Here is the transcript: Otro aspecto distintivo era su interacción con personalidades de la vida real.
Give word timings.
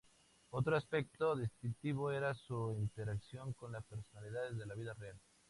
Otro 0.49 0.75
aspecto 0.75 1.35
distintivo 1.35 2.09
era 2.09 2.33
su 2.33 2.73
interacción 2.79 3.53
con 3.53 3.73
personalidades 3.87 4.57
de 4.57 4.65
la 4.65 4.73
vida 4.73 4.95
real. 4.95 5.19